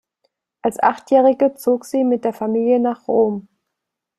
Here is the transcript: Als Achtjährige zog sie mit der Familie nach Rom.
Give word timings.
Als 0.63 0.79
Achtjährige 0.79 1.53
zog 1.53 1.85
sie 1.85 2.03
mit 2.03 2.25
der 2.25 2.33
Familie 2.33 2.79
nach 2.79 3.07
Rom. 3.07 3.47